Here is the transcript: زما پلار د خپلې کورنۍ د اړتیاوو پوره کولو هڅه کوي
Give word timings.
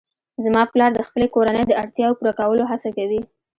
زما 0.43 0.63
پلار 0.71 0.91
د 0.93 0.99
خپلې 1.07 1.27
کورنۍ 1.35 1.63
د 1.67 1.73
اړتیاوو 1.81 2.17
پوره 2.19 2.33
کولو 2.39 2.69
هڅه 2.71 2.89
کوي 2.97 3.21